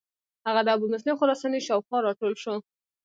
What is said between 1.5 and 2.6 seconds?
شاو خوا را ټول شو.